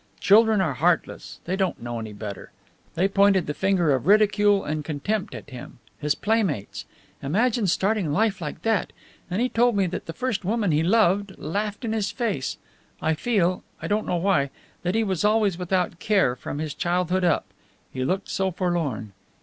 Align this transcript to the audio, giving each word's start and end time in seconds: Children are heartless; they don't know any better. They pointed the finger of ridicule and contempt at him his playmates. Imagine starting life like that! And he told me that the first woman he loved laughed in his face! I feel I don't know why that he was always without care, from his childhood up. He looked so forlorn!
Children 0.19 0.61
are 0.61 0.73
heartless; 0.73 1.41
they 1.45 1.55
don't 1.55 1.79
know 1.79 1.99
any 1.99 2.11
better. 2.11 2.49
They 2.95 3.07
pointed 3.07 3.45
the 3.45 3.53
finger 3.53 3.91
of 3.93 4.07
ridicule 4.07 4.63
and 4.63 4.83
contempt 4.83 5.35
at 5.35 5.51
him 5.51 5.77
his 5.99 6.15
playmates. 6.15 6.85
Imagine 7.21 7.67
starting 7.67 8.11
life 8.11 8.41
like 8.41 8.63
that! 8.63 8.93
And 9.29 9.43
he 9.43 9.47
told 9.47 9.75
me 9.75 9.85
that 9.85 10.07
the 10.07 10.13
first 10.13 10.43
woman 10.43 10.71
he 10.71 10.81
loved 10.81 11.35
laughed 11.37 11.85
in 11.85 11.93
his 11.93 12.09
face! 12.09 12.57
I 12.99 13.13
feel 13.13 13.63
I 13.79 13.85
don't 13.85 14.07
know 14.07 14.17
why 14.17 14.49
that 14.81 14.95
he 14.95 15.03
was 15.03 15.23
always 15.23 15.59
without 15.59 15.99
care, 15.99 16.35
from 16.35 16.57
his 16.57 16.73
childhood 16.73 17.23
up. 17.23 17.45
He 17.93 18.03
looked 18.03 18.27
so 18.27 18.49
forlorn! 18.49 19.13